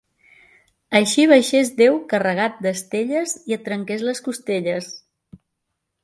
[0.99, 4.89] Així baixés Déu carregat d'estelles i et trenqués les costelles!